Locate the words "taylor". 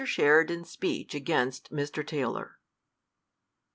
2.03-2.57